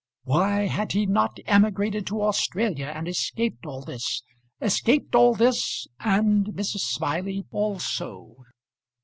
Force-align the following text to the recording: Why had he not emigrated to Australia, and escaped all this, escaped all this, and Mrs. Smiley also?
Why 0.23 0.65
had 0.65 0.93
he 0.93 1.05
not 1.05 1.37
emigrated 1.45 2.07
to 2.07 2.23
Australia, 2.23 2.87
and 2.87 3.07
escaped 3.07 3.67
all 3.67 3.83
this, 3.83 4.23
escaped 4.59 5.13
all 5.13 5.35
this, 5.35 5.85
and 5.99 6.47
Mrs. 6.47 6.79
Smiley 6.79 7.45
also? 7.51 8.33